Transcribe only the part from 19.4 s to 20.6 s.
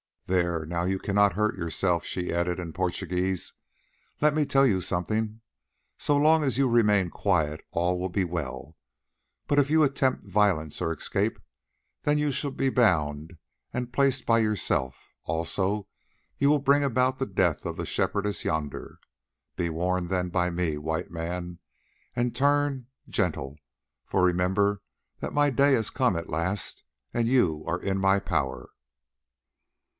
Be warned then by